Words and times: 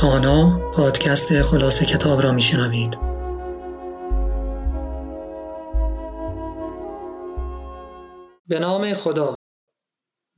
خانا 0.00 0.72
پادکست 0.74 1.42
خلاصه 1.42 1.86
کتاب 1.86 2.22
را 2.22 2.32
میشنوید. 2.32 2.90
به 8.46 8.58
نام 8.58 8.94
خدا. 8.94 9.34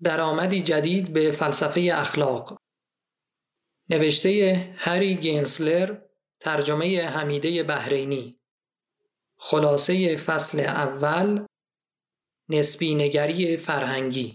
درآمدی 0.02 0.62
جدید 0.62 1.12
به 1.12 1.30
فلسفه 1.30 1.90
اخلاق. 1.94 2.58
نوشته 3.90 4.56
هری 4.76 5.14
گینسلر 5.14 5.98
ترجمه 6.40 7.06
حمیده 7.06 7.62
بحرینی. 7.62 8.40
خلاصه 9.36 10.16
فصل 10.16 10.60
اول 10.60 11.46
نسبی 12.48 12.94
نگری 12.94 13.56
فرهنگی. 13.56 14.34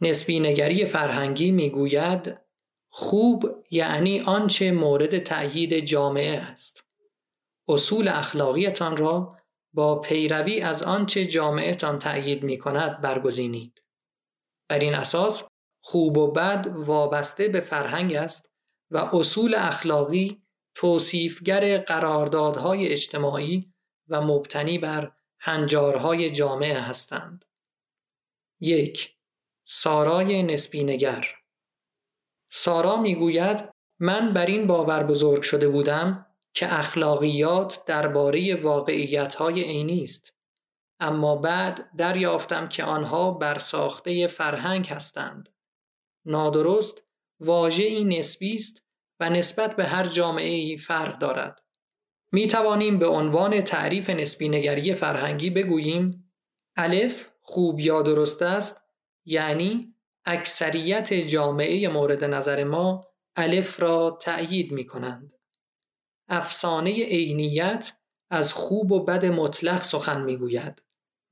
نسبی 0.00 0.40
نگری 0.40 0.84
فرهنگی 0.84 1.50
می‌گوید 1.50 2.49
خوب 2.90 3.64
یعنی 3.70 4.20
آنچه 4.20 4.72
مورد 4.72 5.18
تأیید 5.18 5.78
جامعه 5.78 6.38
است. 6.38 6.84
اصول 7.68 8.08
اخلاقیتان 8.08 8.96
را 8.96 9.28
با 9.72 10.00
پیروی 10.00 10.60
از 10.60 10.82
آنچه 10.82 11.26
جامعهتان 11.26 11.98
تأیید 11.98 12.42
می 12.42 12.58
کند 12.58 13.00
برگزینید. 13.00 13.82
بر 14.68 14.78
این 14.78 14.94
اساس 14.94 15.48
خوب 15.80 16.18
و 16.18 16.32
بد 16.32 16.66
وابسته 16.74 17.48
به 17.48 17.60
فرهنگ 17.60 18.14
است 18.14 18.50
و 18.90 18.98
اصول 18.98 19.54
اخلاقی 19.54 20.38
توصیفگر 20.74 21.78
قراردادهای 21.78 22.88
اجتماعی 22.88 23.72
و 24.08 24.20
مبتنی 24.20 24.78
بر 24.78 25.12
هنجارهای 25.38 26.30
جامعه 26.30 26.80
هستند. 26.80 27.44
یک 28.60 29.14
سارای 29.64 30.42
نسبی 30.42 30.84
نگر 30.84 31.39
سارا 32.50 32.96
می‌گوید 32.96 33.68
من 33.98 34.32
بر 34.32 34.46
این 34.46 34.66
باور 34.66 35.02
بزرگ 35.02 35.42
شده 35.42 35.68
بودم 35.68 36.26
که 36.54 36.78
اخلاقیات 36.78 37.84
درباره 37.86 38.54
واقعیت‌های 38.54 39.62
عینی 39.62 40.02
است. 40.02 40.36
اما 41.00 41.36
بعد 41.36 41.90
دریافتم 41.96 42.68
که 42.68 42.84
آنها 42.84 43.30
بر 43.30 43.58
ساخته 43.58 44.26
فرهنگ 44.26 44.86
هستند. 44.86 45.48
نادرست 46.24 47.02
واژه‌ای 47.40 48.04
نسبی 48.04 48.54
است 48.54 48.82
و 49.20 49.30
نسبت 49.30 49.76
به 49.76 49.84
هر 49.84 50.04
جامعه 50.04 50.76
فرق 50.76 51.18
دارد. 51.18 51.60
می 52.32 52.46
توانیم 52.46 52.98
به 52.98 53.06
عنوان 53.06 53.60
تعریف 53.60 54.10
نسبی 54.10 54.48
نگری 54.48 54.94
فرهنگی 54.94 55.50
بگوییم 55.50 56.32
الف 56.76 57.30
خوب 57.40 57.80
یا 57.80 58.02
درست 58.02 58.42
است 58.42 58.82
یعنی 59.24 59.89
اکثریت 60.24 61.12
جامعه 61.14 61.88
مورد 61.88 62.24
نظر 62.24 62.64
ما 62.64 63.04
الف 63.36 63.80
را 63.80 64.18
تأیید 64.22 64.72
می 64.72 64.86
کنند. 64.86 65.32
افسانه 66.28 66.90
عینیت 66.90 67.92
از 68.30 68.52
خوب 68.52 68.92
و 68.92 69.04
بد 69.04 69.26
مطلق 69.26 69.82
سخن 69.82 70.22
می 70.22 70.36
گوید 70.36 70.82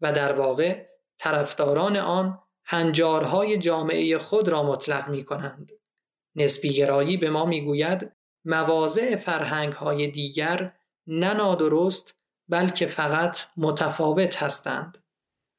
و 0.00 0.12
در 0.12 0.32
واقع 0.32 0.86
طرفداران 1.18 1.96
آن 1.96 2.42
هنجارهای 2.64 3.58
جامعه 3.58 4.18
خود 4.18 4.48
را 4.48 4.62
مطلق 4.62 5.08
می 5.08 5.24
کنند. 5.24 5.72
نسبی 6.36 6.74
گرایی 6.74 7.16
به 7.16 7.30
ما 7.30 7.44
می 7.44 7.64
گوید 7.64 8.12
مواضع 8.44 9.16
فرهنگ 9.16 9.72
های 9.72 10.06
دیگر 10.06 10.74
نه 11.06 11.32
نادرست 11.32 12.14
بلکه 12.48 12.86
فقط 12.86 13.38
متفاوت 13.56 14.42
هستند. 14.42 15.04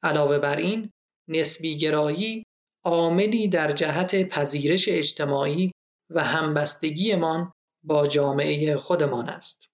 علاوه 0.02 0.38
بر 0.38 0.56
این 0.56 0.90
نسبی 1.28 1.76
گرایی 1.76 2.44
عاملی 2.84 3.48
در 3.48 3.72
جهت 3.72 4.28
پذیرش 4.28 4.88
اجتماعی 4.88 5.72
و 6.10 6.24
همبستگیمان 6.24 7.52
با 7.84 8.06
جامعه 8.06 8.76
خودمان 8.76 9.28
است. 9.28 9.66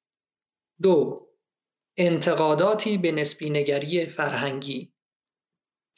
دو 0.82 1.26
انتقاداتی 1.96 2.98
به 2.98 3.12
نسبینگری 3.12 4.06
فرهنگی 4.06 4.92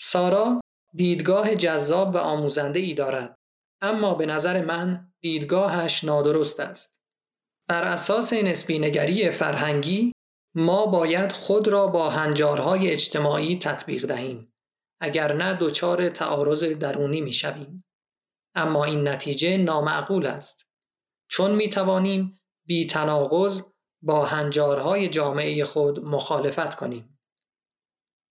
سارا 0.00 0.60
دیدگاه 0.94 1.54
جذاب 1.54 2.14
و 2.14 2.18
آموزنده 2.18 2.80
ای 2.80 2.94
دارد 2.94 3.34
اما 3.80 4.14
به 4.14 4.26
نظر 4.26 4.64
من 4.64 5.12
دیدگاهش 5.20 6.04
نادرست 6.04 6.60
است. 6.60 7.00
بر 7.68 7.84
اساس 7.84 8.32
نسبینگری 8.32 9.30
فرهنگی 9.30 10.12
ما 10.54 10.86
باید 10.86 11.32
خود 11.32 11.68
را 11.68 11.86
با 11.86 12.10
هنجارهای 12.10 12.90
اجتماعی 12.90 13.58
تطبیق 13.58 14.06
دهیم. 14.06 14.52
اگر 15.00 15.32
نه 15.32 15.54
دچار 15.60 16.08
تعارض 16.08 16.64
درونی 16.64 17.20
می 17.20 17.32
شویم. 17.32 17.84
اما 18.54 18.84
این 18.84 19.08
نتیجه 19.08 19.56
نامعقول 19.56 20.26
است. 20.26 20.66
چون 21.30 21.54
می 21.54 21.68
توانیم 21.68 22.40
بی 22.66 22.86
تناقض 22.86 23.62
با 24.02 24.24
هنجارهای 24.24 25.08
جامعه 25.08 25.64
خود 25.64 26.00
مخالفت 26.00 26.74
کنیم. 26.74 27.18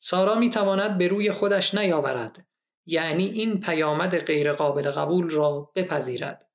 سارا 0.02 0.36
می 0.36 0.50
تواند 0.50 0.98
به 0.98 1.08
روی 1.08 1.32
خودش 1.32 1.76
نیاورد 1.76 2.48
یعنی 2.86 3.26
این 3.26 3.60
پیامد 3.60 4.18
غیرقابل 4.18 4.92
قبول 4.92 5.30
را 5.30 5.72
بپذیرد 5.76 6.50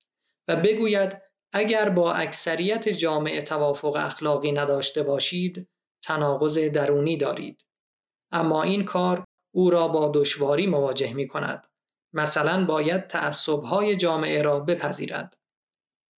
و 0.48 0.56
بگوید 0.56 1.22
اگر 1.52 1.88
با 1.88 2.12
اکثریت 2.12 2.88
جامعه 2.88 3.42
توافق 3.42 3.96
اخلاقی 3.96 4.52
نداشته 4.52 5.02
باشید 5.02 5.68
تناقض 6.04 6.58
درونی 6.58 7.16
دارید 7.16 7.64
اما 8.32 8.62
این 8.62 8.84
کار 8.84 9.24
او 9.54 9.70
را 9.70 9.88
با 9.88 10.12
دشواری 10.14 10.66
مواجه 10.66 11.12
می 11.14 11.28
کند. 11.28 11.66
مثلا 12.12 12.64
باید 12.64 13.06
تعصبهای 13.06 13.96
جامعه 13.96 14.42
را 14.42 14.60
بپذیرد. 14.60 15.36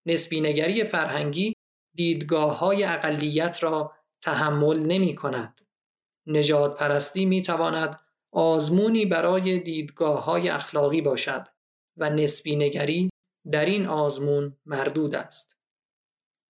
نسبینگری 0.07 0.85
فرهنگی 0.85 1.53
دیدگاه 1.97 2.59
های 2.59 2.85
اقلیت 2.85 3.63
را 3.63 3.93
تحمل 4.23 4.79
نمی 4.79 5.15
کند. 5.15 5.61
نجات 6.27 6.79
پرستی 6.79 7.27
می 7.27 7.43
تواند 7.43 8.01
آزمونی 8.33 9.07
برای 9.07 9.59
دیدگاه 9.59 10.25
های 10.25 10.49
اخلاقی 10.49 11.01
باشد 11.01 11.47
و 11.97 12.11
نسبینگری 12.11 13.11
در 13.51 13.65
این 13.65 13.87
آزمون 13.87 14.57
مردود 14.67 15.15
است. 15.15 15.57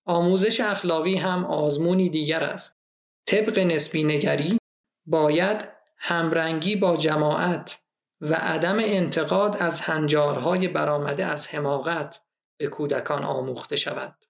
آموزش 0.06 0.60
اخلاقی 0.60 1.14
هم 1.14 1.44
آزمونی 1.44 2.08
دیگر 2.08 2.42
است. 2.42 2.78
طبق 3.26 3.58
نسبینگری 3.58 4.58
باید 5.06 5.73
همرنگی 6.06 6.76
با 6.76 6.97
جماعت 6.97 7.82
و 8.20 8.34
عدم 8.34 8.78
انتقاد 8.78 9.62
از 9.62 9.81
هنجارهای 9.81 10.69
برآمده 10.69 11.26
از 11.26 11.47
حماقت 11.47 12.20
به 12.60 12.66
کودکان 12.66 13.25
آموخته 13.25 13.76
شود. 13.76 14.25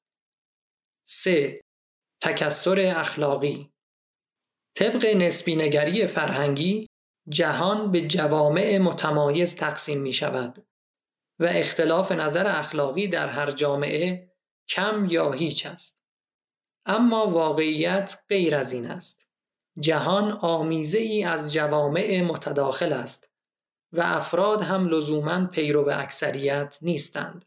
3. 1.07 1.55
تکسر 2.23 2.93
اخلاقی 2.97 3.73
طبق 4.77 5.07
نسبینگری 5.07 6.07
فرهنگی 6.07 6.87
جهان 7.29 7.93
به 7.93 8.01
جوامع 8.01 8.79
متمایز 8.79 9.57
تقسیم 9.57 10.01
می 10.01 10.13
شود 10.13 10.67
و 11.39 11.45
اختلاف 11.45 12.13
نظر 12.13 12.47
اخلاقی 12.47 13.09
در 13.09 13.29
هر 13.29 13.51
جامعه 13.51 14.33
کم 14.69 15.07
یا 15.11 15.33
هیچ 15.33 15.67
است. 15.67 16.01
اما 16.87 17.31
واقعیت 17.31 18.19
غیر 18.29 18.55
از 18.57 18.73
این 18.73 18.87
است. 18.87 19.34
جهان 19.81 20.33
آمیزه 20.33 20.99
ای 20.99 21.25
از 21.25 21.53
جوامع 21.53 22.21
متداخل 22.21 22.93
است 22.93 23.31
و 23.93 24.01
افراد 24.01 24.63
هم 24.63 24.89
لزوما 24.89 25.47
پیرو 25.47 25.85
به 25.85 26.01
اکثریت 26.01 26.79
نیستند. 26.83 27.45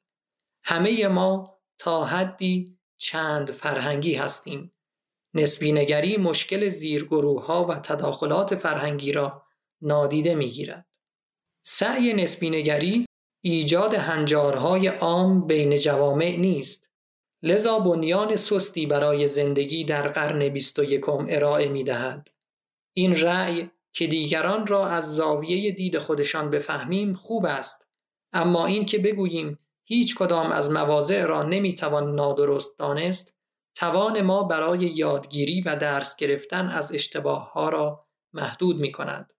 همه 0.63 1.07
ما 1.07 1.59
تا 1.77 2.05
حدی 2.05 2.77
چند 2.97 3.51
فرهنگی 3.51 4.15
هستیم. 4.15 4.73
نسبینگری 5.33 6.17
مشکل 6.17 6.69
زیرگروه 6.69 7.45
ها 7.45 7.65
و 7.65 7.75
تداخلات 7.75 8.55
فرهنگی 8.55 9.11
را 9.11 9.45
نادیده 9.81 10.35
می 10.35 10.49
گیرد. 10.49 10.87
سعی 11.65 12.13
نسبینگری 12.13 13.05
ایجاد 13.43 13.93
هنجارهای 13.93 14.87
عام 14.87 15.47
بین 15.47 15.77
جوامع 15.77 16.35
نیست 16.37 16.86
لذا 17.43 17.79
بنیان 17.79 18.35
سستی 18.35 18.85
برای 18.85 19.27
زندگی 19.27 19.83
در 19.83 20.07
قرن 20.07 20.49
بیست 20.49 20.79
و 20.79 20.83
یکم 20.83 21.25
ارائه 21.29 21.69
می 21.69 21.83
دهد. 21.83 22.29
این 22.93 23.21
رأی 23.21 23.69
که 23.93 24.07
دیگران 24.07 24.67
را 24.67 24.87
از 24.87 25.15
زاویه 25.15 25.71
دید 25.71 25.97
خودشان 25.97 26.49
بفهمیم 26.49 27.13
خوب 27.13 27.45
است 27.45 27.87
اما 28.33 28.65
این 28.65 28.85
که 28.85 28.97
بگوییم 28.97 29.59
هیچ 29.83 30.15
کدام 30.15 30.51
از 30.51 30.71
مواضع 30.71 31.25
را 31.25 31.43
نمی‌توان 31.43 32.15
نادرست 32.15 32.79
دانست 32.79 33.33
توان 33.75 34.21
ما 34.21 34.43
برای 34.43 34.79
یادگیری 34.79 35.61
و 35.61 35.75
درس 35.75 36.15
گرفتن 36.15 36.69
از 36.69 36.93
اشتباه 36.93 37.51
ها 37.51 37.69
را 37.69 38.05
محدود 38.33 38.79
می 38.79 38.91
کند. 38.91 39.33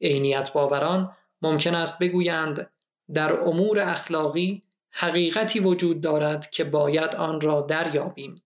عینیت 0.00 0.52
باوران 0.52 1.16
ممکن 1.42 1.74
است 1.74 1.98
بگویند 1.98 2.70
در 3.14 3.40
امور 3.40 3.80
اخلاقی 3.80 4.62
حقیقتی 4.90 5.60
وجود 5.60 6.00
دارد 6.00 6.50
که 6.50 6.64
باید 6.64 7.14
آن 7.14 7.40
را 7.40 7.60
دریابیم. 7.60 8.42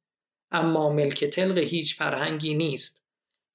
اما 0.51 0.91
ملک 0.91 1.25
تلق 1.25 1.59
هیچ 1.59 1.97
فرهنگی 1.97 2.55
نیست. 2.55 3.03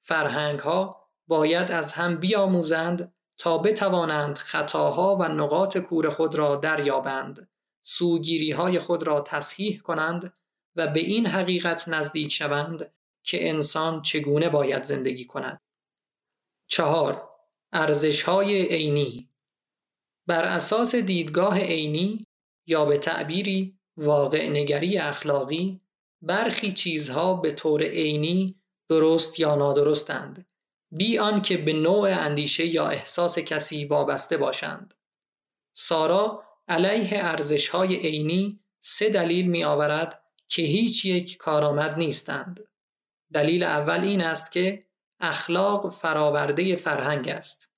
فرهنگ 0.01 0.59
ها 0.59 1.09
باید 1.27 1.71
از 1.71 1.93
هم 1.93 2.17
بیاموزند 2.17 3.13
تا 3.37 3.57
بتوانند 3.57 4.37
خطاها 4.37 5.15
و 5.15 5.23
نقاط 5.23 5.77
کور 5.77 6.09
خود 6.09 6.35
را 6.35 6.55
دریابند 6.55 7.49
سوگیری 7.81 8.51
های 8.51 8.79
خود 8.79 9.03
را 9.03 9.21
تصحیح 9.21 9.79
کنند 9.79 10.33
و 10.75 10.87
به 10.87 10.99
این 10.99 11.27
حقیقت 11.27 11.87
نزدیک 11.87 12.33
شوند 12.33 12.93
که 13.23 13.49
انسان 13.49 14.01
چگونه 14.01 14.49
باید 14.49 14.83
زندگی 14.83 15.25
کند. 15.25 15.61
چهار 16.67 17.29
ارزش 17.73 18.21
های 18.21 18.67
عینی. 18.67 19.29
بر 20.27 20.45
اساس 20.45 20.95
دیدگاه 20.95 21.59
عینی 21.59 22.26
یا 22.67 22.85
به 22.85 22.97
تعبیری 22.97 23.79
واقع 23.97 24.49
نگری 24.49 24.97
اخلاقی 24.97 25.81
برخی 26.21 26.71
چیزها 26.71 27.33
به 27.33 27.51
طور 27.51 27.83
عینی 27.83 28.55
درست 28.89 29.39
یا 29.39 29.55
نادرستند. 29.55 30.45
بی 30.91 31.17
آنکه 31.17 31.57
به 31.57 31.73
نوع 31.73 32.09
اندیشه 32.09 32.65
یا 32.65 32.87
احساس 32.87 33.39
کسی 33.39 33.85
وابسته 33.85 34.37
باشند. 34.37 34.93
سارا 35.73 36.43
علیه 36.67 37.25
ارزش 37.25 37.67
های 37.67 37.95
عینی 37.95 38.57
سه 38.81 39.09
دلیل 39.09 39.47
می 39.47 39.63
آورد 39.63 40.23
که 40.47 40.61
هیچ 40.61 41.05
یک 41.05 41.37
کارآمد 41.37 41.97
نیستند. 41.97 42.59
دلیل 43.33 43.63
اول 43.63 43.99
این 43.99 44.21
است 44.21 44.51
که 44.51 44.79
اخلاق 45.19 45.93
فراورده 45.93 46.75
فرهنگ 46.75 47.29
است. 47.29 47.69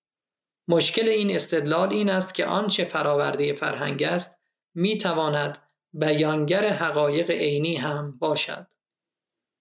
مشکل 0.67 1.09
این 1.09 1.35
استدلال 1.35 1.89
این 1.89 2.09
است 2.09 2.33
که 2.33 2.45
آنچه 2.45 2.85
فراورده 2.85 3.53
فرهنگ 3.53 4.03
است 4.03 4.38
می 4.79 4.97
تواند 4.97 5.57
بیانگر 5.93 6.67
حقایق 6.67 7.31
عینی 7.31 7.75
هم 7.75 8.17
باشد. 8.17 8.67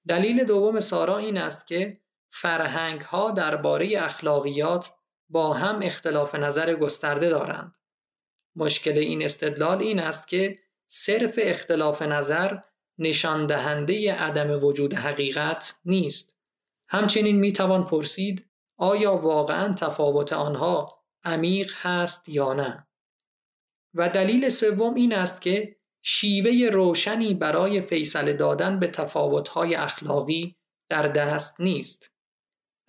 دلیل 0.08 0.44
دوم 0.44 0.80
سارا 0.80 1.18
این 1.18 1.38
است 1.38 1.66
که 1.66 1.96
فرهنگ 2.32 3.00
ها 3.00 3.30
درباره 3.30 4.02
اخلاقیات 4.02 4.92
با 5.28 5.52
هم 5.52 5.80
اختلاف 5.82 6.34
نظر 6.34 6.74
گسترده 6.74 7.28
دارند. 7.28 7.74
مشکل 8.56 8.98
این 8.98 9.22
استدلال 9.22 9.78
این 9.78 10.00
است 10.00 10.28
که 10.28 10.52
صرف 10.86 11.38
اختلاف 11.42 12.02
نظر 12.02 12.58
نشان 12.98 13.46
دهنده 13.46 14.14
عدم 14.14 14.64
وجود 14.64 14.94
حقیقت 14.94 15.80
نیست. 15.84 16.36
همچنین 16.88 17.36
می 17.36 17.52
توان 17.52 17.86
پرسید 17.86 18.50
آیا 18.76 19.16
واقعا 19.16 19.74
تفاوت 19.74 20.32
آنها 20.32 21.04
عمیق 21.24 21.72
هست 21.76 22.28
یا 22.28 22.52
نه؟ 22.52 22.87
و 23.98 24.08
دلیل 24.08 24.48
سوم 24.48 24.94
این 24.94 25.12
است 25.12 25.42
که 25.42 25.76
شیوه 26.02 26.70
روشنی 26.70 27.34
برای 27.34 27.80
فیصله 27.80 28.32
دادن 28.32 28.78
به 28.78 28.88
تفاوت‌های 28.88 29.74
اخلاقی 29.74 30.56
در 30.88 31.08
دست 31.08 31.60
نیست. 31.60 32.12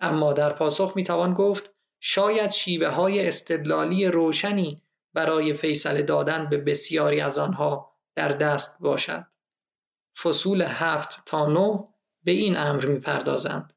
اما 0.00 0.32
در 0.32 0.52
پاسخ 0.52 0.92
می 0.96 1.04
توان 1.04 1.34
گفت 1.34 1.70
شاید 2.00 2.50
شیوه 2.50 2.88
های 2.88 3.28
استدلالی 3.28 4.06
روشنی 4.06 4.82
برای 5.14 5.54
فیصله 5.54 6.02
دادن 6.02 6.48
به 6.48 6.58
بسیاری 6.58 7.20
از 7.20 7.38
آنها 7.38 7.96
در 8.14 8.28
دست 8.28 8.76
باشد. 8.80 9.26
فصول 10.22 10.62
هفت 10.62 11.22
تا 11.26 11.46
نه 11.46 11.84
به 12.24 12.32
این 12.32 12.56
امر 12.56 12.86
می 12.86 12.98
پردازند. 12.98 13.72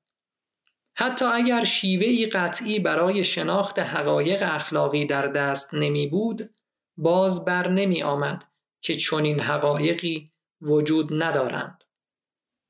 حتی 0.96 1.26
اگر 1.26 1.64
شیوهی 1.64 2.26
قطعی 2.26 2.80
برای 2.80 3.24
شناخت 3.24 3.80
حقایق 3.80 4.44
اخلاقی 4.46 5.06
در 5.06 5.28
دست 5.28 5.74
نمی 5.74 6.08
بود، 6.08 6.50
باز 6.98 7.46
بر 7.46 7.68
نمی 7.68 8.04
آمد 8.04 8.44
که 8.82 8.96
چنین 8.96 9.40
حقایقی 9.40 10.32
وجود 10.62 11.24
ندارند. 11.24 11.84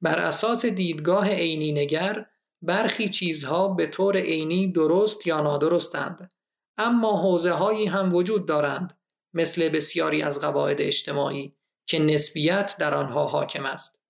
بر 0.01 0.19
اساس 0.19 0.65
دیدگاه 0.65 1.29
عینی 1.29 1.71
نگر 1.71 2.25
برخی 2.61 3.09
چیزها 3.09 3.67
به 3.67 3.87
طور 3.87 4.17
عینی 4.17 4.71
درست 4.71 5.27
یا 5.27 5.41
نادرستند 5.41 6.33
اما 6.77 7.21
حوزه 7.21 7.51
هایی 7.51 7.85
هم 7.85 8.13
وجود 8.15 8.47
دارند 8.47 8.97
مثل 9.33 9.69
بسیاری 9.69 10.21
از 10.21 10.39
قواعد 10.41 10.81
اجتماعی 10.81 11.53
که 11.85 11.99
نسبیت 11.99 12.75
در 12.79 12.93
آنها 12.93 13.25
حاکم 13.25 13.65
است 13.65 14.01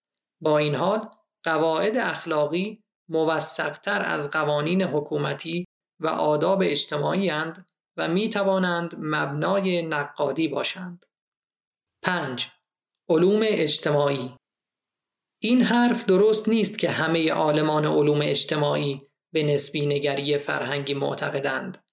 با 0.41 0.57
این 0.57 0.75
حال 0.75 1.09
قواعد 1.43 1.97
اخلاقی 1.97 2.83
موثقتر 3.09 4.01
از 4.01 4.31
قوانین 4.31 4.81
حکومتی 4.81 5.65
و 5.99 6.07
آداب 6.07 6.61
اجتماعی 6.65 7.29
اند 7.29 7.71
و 7.97 8.07
می 8.07 8.29
توانند 8.29 8.95
مبنای 8.97 9.81
نقادی 9.81 10.47
باشند 10.47 11.05
5. 12.03 12.47
علوم 13.09 13.41
اجتماعی 13.43 14.35
این 15.39 15.61
حرف 15.61 16.05
درست 16.05 16.49
نیست 16.49 16.79
که 16.79 16.89
همه 16.89 17.31
عالمان 17.31 17.85
علوم 17.85 18.19
اجتماعی 18.23 19.01
به 19.33 19.43
نسبی 19.43 19.85
نگری 19.85 20.37
فرهنگی 20.37 20.93
معتقدند. 20.93 21.83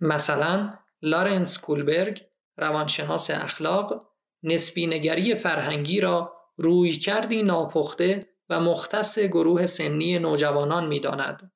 مثلا 0.00 0.70
لارنس 1.02 1.58
کولبرگ 1.58 2.26
روانشناس 2.56 3.30
اخلاق 3.30 4.08
نسبی 4.42 4.86
نگری 4.86 5.34
فرهنگی 5.34 6.00
را 6.00 6.34
روی 6.56 6.92
کردی 6.92 7.42
ناپخته 7.42 8.28
و 8.48 8.60
مختص 8.60 9.18
گروه 9.18 9.66
سنی 9.66 10.18
نوجوانان 10.18 10.86
می 10.86 11.00
داند. 11.00 11.52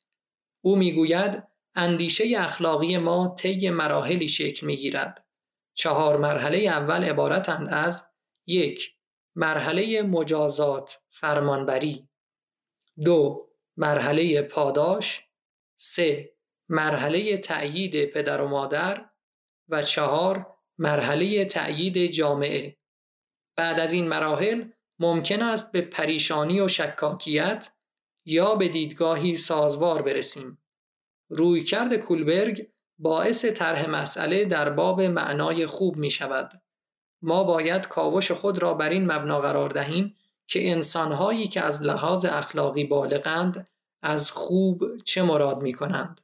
او 0.64 0.76
می‌گوید 0.76 1.42
اندیشه 1.76 2.34
اخلاقی 2.38 2.98
ما 2.98 3.34
طی 3.38 3.70
مراحلی 3.70 4.28
شکل 4.28 4.66
می 4.66 4.76
گیرد. 4.76 5.24
چهار 5.74 6.16
مرحله 6.16 6.58
اول 6.58 7.04
عبارتند 7.04 7.68
از 7.68 8.06
یک 8.46 8.92
مرحله 9.34 10.02
مجازات 10.02 11.00
فرمانبری. 11.10 12.08
دو 13.04 13.48
مرحله 13.76 14.42
پاداش. 14.42 15.22
سه 15.78 16.34
مرحله 16.68 17.36
تأیید 17.36 18.10
پدر 18.10 18.40
و 18.40 18.48
مادر. 18.48 19.10
و 19.68 19.82
چهار 19.82 20.46
مرحله 20.78 21.44
تأیید 21.44 22.06
جامعه. 22.06 22.76
بعد 23.56 23.80
از 23.80 23.92
این 23.92 24.08
مراحل 24.08 24.64
ممکن 24.98 25.42
است 25.42 25.72
به 25.72 25.80
پریشانی 25.80 26.60
و 26.60 26.68
شکاکیت 26.68 27.70
یا 28.24 28.54
به 28.54 28.68
دیدگاهی 28.68 29.36
سازوار 29.36 30.02
برسیم. 30.02 30.58
رویکرد 31.28 31.94
کولبرگ 31.94 32.68
باعث 32.98 33.44
طرح 33.44 33.88
مسئله 33.88 34.44
در 34.44 34.70
باب 34.70 35.00
معنای 35.00 35.66
خوب 35.66 35.96
می 35.96 36.10
شود. 36.10 36.62
ما 37.22 37.44
باید 37.44 37.88
کاوش 37.88 38.32
خود 38.32 38.58
را 38.58 38.74
بر 38.74 38.88
این 38.88 39.12
مبنا 39.12 39.40
قرار 39.40 39.68
دهیم 39.68 40.16
که 40.46 40.70
انسانهایی 40.70 41.48
که 41.48 41.60
از 41.60 41.82
لحاظ 41.82 42.24
اخلاقی 42.24 42.84
بالغند 42.84 43.68
از 44.02 44.30
خوب 44.30 44.84
چه 45.04 45.22
مراد 45.22 45.62
می 45.62 45.72
کنند. 45.72 46.20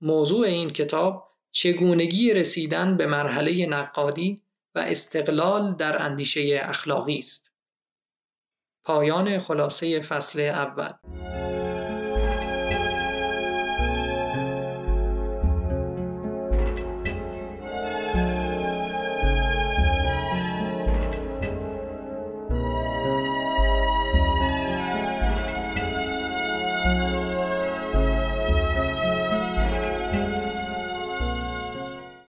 موضوع 0.00 0.46
این 0.46 0.70
کتاب 0.70 1.28
چگونگی 1.50 2.34
رسیدن 2.34 2.96
به 2.96 3.06
مرحله 3.06 3.66
نقادی 3.66 4.42
و 4.74 4.78
استقلال 4.78 5.74
در 5.74 6.02
اندیشه 6.02 6.60
اخلاقی 6.62 7.18
است. 7.18 7.50
پایان 8.84 9.38
خلاصه 9.38 10.00
فصل 10.00 10.40
اول 10.40 10.92